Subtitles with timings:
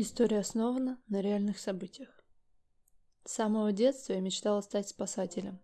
[0.00, 2.24] История основана на реальных событиях.
[3.24, 5.58] С самого детства я мечтала стать спасателем,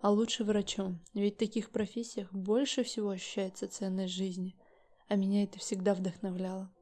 [0.00, 4.56] а лучше врачом, ведь в таких профессиях больше всего ощущается ценность жизни,
[5.08, 6.72] а меня это всегда вдохновляло.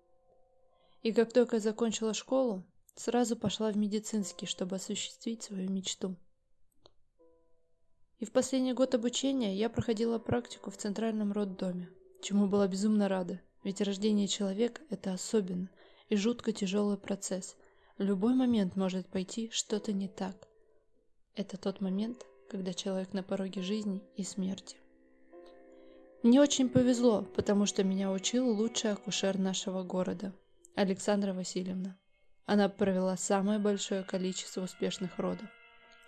[1.00, 2.62] И как только я закончила школу,
[2.94, 6.14] сразу пошла в медицинский, чтобы осуществить свою мечту.
[8.18, 11.88] И в последний год обучения я проходила практику в центральном роддоме,
[12.20, 15.70] чему была безумно рада, ведь рождение человека– это особенно–
[16.12, 17.56] и жутко тяжелый процесс.
[17.96, 20.46] Любой момент может пойти что-то не так.
[21.34, 24.76] Это тот момент, когда человек на пороге жизни и смерти.
[26.22, 30.34] Мне очень повезло, потому что меня учил лучший акушер нашего города,
[30.74, 31.96] Александра Васильевна.
[32.44, 35.48] Она провела самое большое количество успешных родов.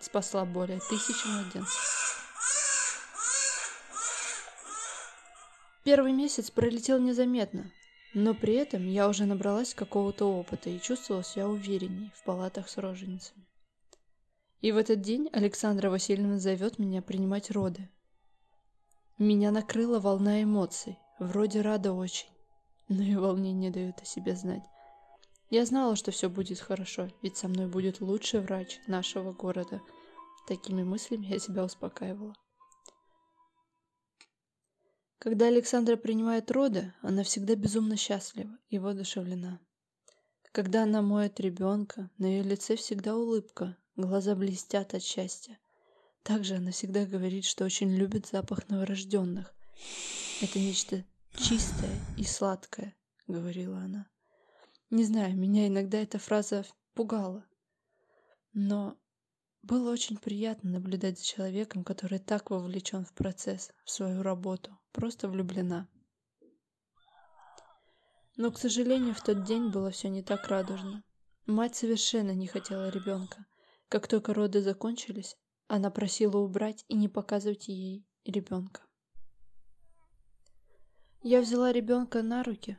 [0.00, 1.80] Спасла более тысячи младенцев.
[5.82, 7.72] Первый месяц пролетел незаметно,
[8.14, 12.76] но при этом я уже набралась какого-то опыта и чувствовала себя уверенней в палатах с
[12.78, 13.44] роженицами.
[14.60, 17.90] И в этот день Александра Васильевна зовет меня принимать роды.
[19.18, 22.28] Меня накрыла волна эмоций, вроде рада очень,
[22.88, 24.64] но и волнение дают о себе знать.
[25.50, 29.82] Я знала, что все будет хорошо, ведь со мной будет лучший врач нашего города.
[30.48, 32.34] Такими мыслями я себя успокаивала.
[35.18, 39.60] Когда Александра принимает роды, она всегда безумно счастлива и воодушевлена.
[40.52, 45.58] Когда она моет ребенка, на ее лице всегда улыбка, глаза блестят от счастья.
[46.22, 49.54] Также она всегда говорит, что очень любит запах новорожденных.
[50.40, 51.04] Это нечто
[51.36, 52.94] чистое и сладкое,
[53.26, 54.06] говорила она.
[54.90, 57.44] Не знаю, меня иногда эта фраза пугала.
[58.52, 58.96] Но
[59.64, 65.28] было очень приятно наблюдать за человеком, который так вовлечен в процесс, в свою работу, просто
[65.28, 65.88] влюблена.
[68.36, 71.02] Но, к сожалению, в тот день было все не так радужно.
[71.46, 73.46] Мать совершенно не хотела ребенка.
[73.88, 78.82] Как только роды закончились, она просила убрать и не показывать ей ребенка.
[81.22, 82.76] Я взяла ребенка на руки,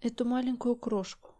[0.00, 1.34] эту маленькую крошку.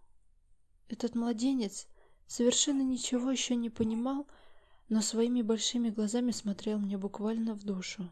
[0.89, 1.89] Этот младенец
[2.27, 4.29] совершенно ничего еще не понимал,
[4.89, 8.11] но своими большими глазами смотрел мне буквально в душу.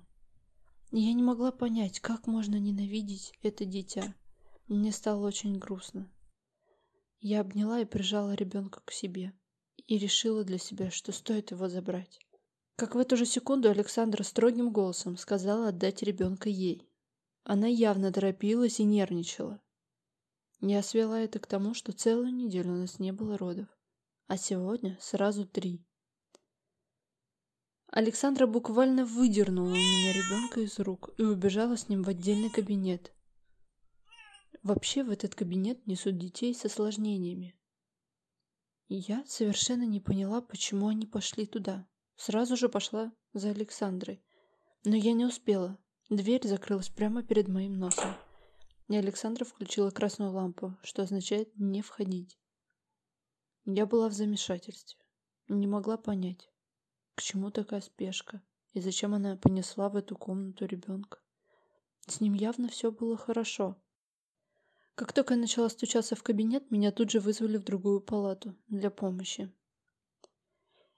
[0.91, 4.15] Я не могла понять, как можно ненавидеть это дитя.
[4.67, 6.11] Мне стало очень грустно.
[7.21, 9.33] Я обняла и прижала ребенка к себе
[9.87, 12.19] и решила для себя, что стоит его забрать.
[12.77, 16.89] Как в эту же секунду Александра строгим голосом сказала отдать ребенка ей.
[17.45, 19.61] Она явно торопилась и нервничала.
[20.61, 23.69] Я свела это к тому, что целую неделю у нас не было родов,
[24.27, 25.85] а сегодня сразу три.
[27.97, 33.13] Александра буквально выдернула у меня ребенка из рук и убежала с ним в отдельный кабинет.
[34.65, 37.55] Вообще в этот кабинет несут детей с осложнениями.
[38.89, 41.87] Я совершенно не поняла, почему они пошли туда.
[42.17, 44.25] Сразу же пошла за Александрой.
[44.85, 45.79] Но я не успела.
[46.11, 48.13] Дверь закрылась прямо перед моим носом.
[48.89, 52.41] И Александра включила красную лампу, что означает «не входить».
[53.67, 55.01] Я была в замешательстве.
[55.47, 56.51] Не могла понять,
[57.15, 58.43] к чему такая спешка?
[58.73, 61.19] И зачем она понесла в эту комнату ребенка?
[62.07, 63.77] С ним явно все было хорошо.
[64.95, 68.91] Как только я начала стучаться в кабинет, меня тут же вызвали в другую палату для
[68.91, 69.53] помощи.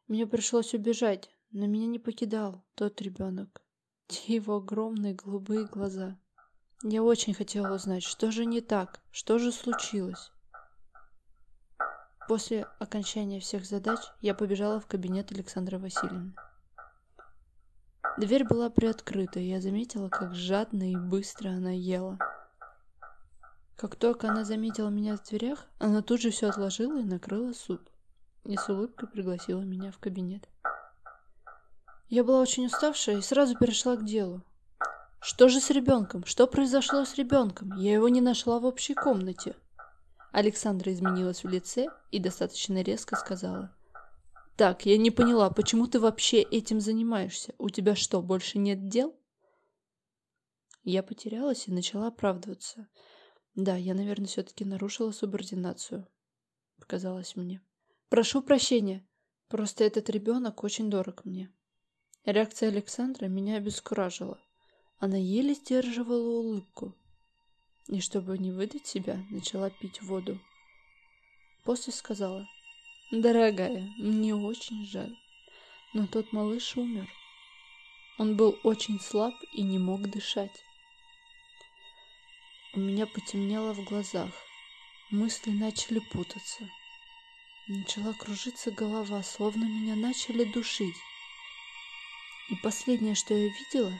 [0.06, 3.62] Мне пришлось убежать, но меня не покидал тот ребенок.
[4.06, 6.18] Те его огромные голубые глаза.
[6.82, 10.30] Я очень хотела узнать, что же не так, что же случилось.
[12.28, 16.34] После окончания всех задач я побежала в кабинет Александры Васильевны.
[18.18, 22.18] Дверь была приоткрыта, и я заметила, как жадно и быстро она ела.
[23.76, 27.82] Как только она заметила меня в дверях, она тут же все отложила и накрыла суп.
[28.44, 30.48] И с улыбкой пригласила меня в кабинет.
[32.08, 34.42] Я была очень уставшая и сразу перешла к делу.
[35.20, 36.24] Что же с ребенком?
[36.24, 37.76] Что произошло с ребенком?
[37.76, 39.54] Я его не нашла в общей комнате.
[40.36, 43.74] Александра изменилась в лице и достаточно резко сказала.
[44.58, 47.54] «Так, я не поняла, почему ты вообще этим занимаешься?
[47.56, 49.18] У тебя что, больше нет дел?»
[50.82, 52.86] Я потерялась и начала оправдываться.
[53.54, 56.06] Да, я, наверное, все-таки нарушила субординацию.
[56.78, 57.62] Показалось мне.
[58.10, 59.08] Прошу прощения.
[59.48, 61.50] Просто этот ребенок очень дорог мне.
[62.26, 64.38] Реакция Александра меня обескуражила.
[64.98, 66.94] Она еле сдерживала улыбку
[67.88, 70.38] и чтобы не выдать себя, начала пить воду.
[71.64, 72.48] После сказала,
[73.10, 75.16] «Дорогая, мне очень жаль,
[75.92, 77.08] но тот малыш умер.
[78.18, 80.64] Он был очень слаб и не мог дышать.
[82.72, 84.30] У меня потемнело в глазах.
[85.10, 86.68] Мысли начали путаться.
[87.68, 90.96] Начала кружиться голова, словно меня начали душить.
[92.48, 93.92] И последнее, что я видела,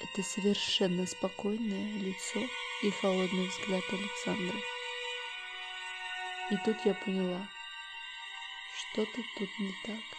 [0.00, 2.40] это совершенно спокойное лицо
[2.82, 4.58] и холодный взгляд Александра.
[6.50, 7.48] И тут я поняла,
[8.74, 10.17] что-то тут не так.